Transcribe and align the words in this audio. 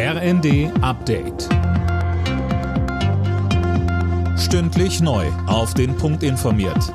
RND 0.00 0.70
Update. 0.80 1.48
Stündlich 4.38 5.00
neu. 5.00 5.26
Auf 5.48 5.74
den 5.74 5.96
Punkt 5.96 6.22
informiert. 6.22 6.94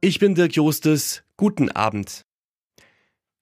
Ich 0.00 0.20
bin 0.20 0.34
Dirk 0.34 0.54
Jostes. 0.56 1.24
Guten 1.36 1.70
Abend. 1.70 2.24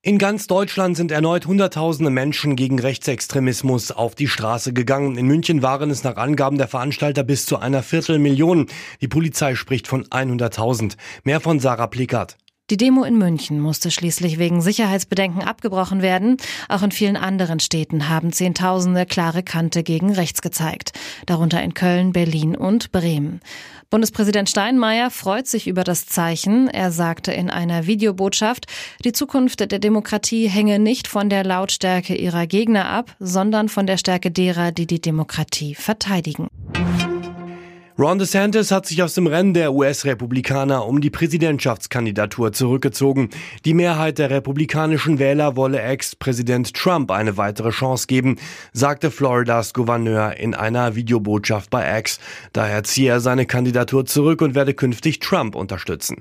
In 0.03 0.19
ganz 0.19 0.49
Deutschland 0.49 0.97
sind 0.97 1.13
erneut 1.13 1.47
Hunderttausende 1.47 2.11
Menschen 2.11 2.57
gegen 2.57 2.81
Rechtsextremismus 2.81 3.93
auf 3.93 4.17
die 4.17 4.27
Straße 4.27 4.73
gegangen. 4.73 5.17
In 5.17 5.29
München 5.29 5.63
waren 5.63 5.89
es 5.91 6.03
nach 6.03 6.17
Angaben 6.17 6.59
der 6.59 6.67
Veranstalter 6.67 7.23
bis 7.23 7.47
zu 7.47 7.57
einer 7.57 7.85
Viertelmillion. 7.85 8.67
Die 9.01 9.07
Polizei 9.07 9.55
spricht 9.55 9.87
von 9.87 10.05
100.000. 10.07 10.97
Mehr 11.23 11.39
von 11.39 11.61
Sarah 11.61 11.87
Plickert. 11.87 12.37
Die 12.69 12.77
Demo 12.77 13.05
in 13.05 13.17
München 13.17 13.61
musste 13.61 13.93
schließlich 13.93 14.41
wegen 14.41 14.61
Sicherheitsbedenken 14.61 15.41
abgebrochen 15.41 16.03
werden. 16.03 16.37
Auch 16.69 16.83
in 16.83 16.91
vielen 16.91 17.17
anderen 17.17 17.61
Städten 17.61 18.09
haben 18.09 18.33
Zehntausende 18.33 19.07
klare 19.07 19.45
Kante 19.45 19.85
gegen 19.85 20.13
rechts 20.13 20.43
gezeigt, 20.43 20.91
darunter 21.27 21.63
in 21.63 21.75
Köln, 21.75 22.13
Berlin 22.13 22.57
und 22.57 22.91
Bremen. 22.91 23.41
Bundespräsident 23.89 24.51
Steinmeier 24.51 25.13
freut 25.13 25.47
sich 25.47 25.69
über 25.69 25.85
das 25.85 26.07
Zeichen. 26.07 26.67
Er 26.67 26.91
sagte 26.91 27.33
in 27.33 27.51
einer 27.51 27.87
Videobotschaft, 27.87 28.67
die 29.05 29.13
Zukunft 29.13 29.61
der 29.61 29.79
Demokratie 29.79 30.49
hänge 30.49 30.81
nicht 30.81 31.07
von 31.07 31.31
der 31.31 31.45
Lautstärke 31.45 32.17
ihrer 32.17 32.49
Gegner 32.49 32.89
ab, 32.89 33.15
sondern 33.21 33.69
von 33.69 33.87
der 33.87 33.97
Stärke 33.97 34.33
derer, 34.33 34.73
die 34.73 34.89
die 34.89 35.01
Demokratie 35.01 35.77
verteidigen. 35.77 36.49
Ron 37.99 38.19
DeSantis 38.19 38.73
hat 38.73 38.85
sich 38.85 39.03
aus 39.03 39.15
dem 39.15 39.27
Rennen 39.27 39.55
der 39.55 39.73
US-Republikaner 39.73 40.85
um 40.85 41.01
die 41.01 41.09
Präsidentschaftskandidatur 41.09 42.53
zurückgezogen. 42.53 43.31
Die 43.65 43.73
Mehrheit 43.73 44.19
der 44.19 44.29
republikanischen 44.29 45.19
Wähler 45.19 45.57
wolle 45.57 45.81
Ex-Präsident 45.81 46.75
Trump 46.75 47.11
eine 47.11 47.39
weitere 47.39 47.71
Chance 47.71 48.07
geben, 48.07 48.37
sagte 48.75 49.11
Floridas 49.11 49.73
Gouverneur 49.73 50.37
in 50.37 50.55
einer 50.55 50.95
Videobotschaft 50.95 51.71
bei 51.71 51.99
X. 51.99 52.21
Daher 52.53 52.85
ziehe 52.85 53.13
er 53.13 53.21
seine 53.21 53.47
Kandidatur 53.47 54.05
zurück 54.05 54.43
und 54.43 54.55
werde 54.55 54.75
künftig 54.75 55.21
Trump 55.21 55.55
unterstützen. 55.55 56.19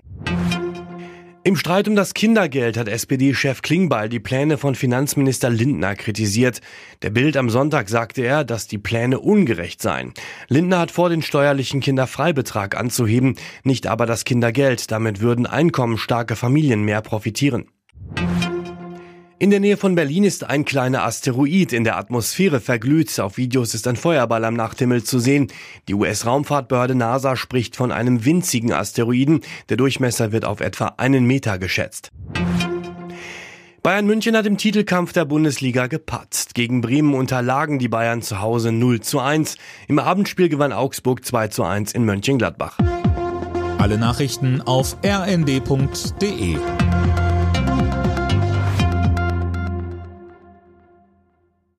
Im 1.47 1.55
Streit 1.55 1.88
um 1.88 1.95
das 1.95 2.15
Kindergeld 2.15 2.75
hat 2.75 2.88
SPD-Chef 2.88 3.61
Klingbeil 3.61 4.09
die 4.09 4.19
Pläne 4.19 4.57
von 4.57 4.73
Finanzminister 4.73 5.52
Lindner 5.52 5.93
kritisiert. 5.93 6.59
Der 7.03 7.11
Bild 7.11 7.37
am 7.37 7.52
Sonntag 7.52 7.87
sagte 7.87 8.23
er, 8.23 8.43
dass 8.43 8.65
die 8.67 8.79
Pläne 8.79 9.19
ungerecht 9.19 9.79
seien. 9.79 10.15
Lindner 10.47 10.79
hat 10.79 10.89
vor, 10.89 11.11
den 11.11 11.21
steuerlichen 11.21 11.81
Kinderfreibetrag 11.81 12.75
anzuheben, 12.75 13.35
nicht 13.63 13.85
aber 13.85 14.07
das 14.07 14.25
Kindergeld. 14.25 14.89
Damit 14.89 15.21
würden 15.21 15.45
einkommensstarke 15.45 16.35
Familien 16.35 16.81
mehr 16.81 17.03
profitieren. 17.03 17.67
In 19.38 19.50
der 19.50 19.59
Nähe 19.59 19.75
von 19.75 19.95
Berlin 19.95 20.23
ist 20.23 20.45
ein 20.45 20.64
kleiner 20.64 21.03
Asteroid 21.03 21.73
in 21.73 21.83
der 21.83 21.97
Atmosphäre 21.97 22.61
verglüht. 22.61 23.19
Auf 23.19 23.36
Videos 23.36 23.75
ist 23.75 23.86
ein 23.86 23.97
Feuerball 23.97 24.45
am 24.45 24.53
Nachthimmel 24.53 25.03
zu 25.03 25.19
sehen. 25.19 25.47
Die 25.89 25.94
US-Raumfahrtbehörde 25.94 26.95
NASA 26.95 27.36
spricht 27.36 27.75
von 27.75 27.92
einem 27.92 28.23
winzigen 28.23 28.72
Asteroiden. 28.72 29.42
Der 29.67 29.75
Durchmesser 29.75 30.31
wird 30.31 30.45
auf 30.45 30.61
etwa 30.61 30.94
einen 30.97 31.25
Meter 31.25 31.59
geschätzt. 31.59 32.14
Bayern 33.83 34.05
München 34.05 34.38
hat 34.38 34.45
im 34.45 34.58
Titelkampf 34.58 35.11
der 35.11 35.25
Bundesliga 35.25 35.88
gepatzt. 35.88 36.55
Gegen 36.55 36.80
Bremen 36.80 37.14
unterlagen 37.14 37.77
die 37.77 37.89
Bayern 37.89 38.22
zu 38.22 38.39
Hause 38.39 38.72
0 38.72 39.02
zu 39.02 39.20
1. 39.20 39.58
Im 39.89 39.99
Abendspiel 39.99 40.47
gewann 40.47 40.72
Augsburg 40.72 41.25
2 41.25 41.49
zu 41.49 41.64
1 41.64 41.92
in 41.92 42.05
Mönchengladbach. 42.05 42.77
Alle 43.80 43.97
Nachrichten 43.97 44.61
auf 44.61 44.95
rnd.de 45.05 46.58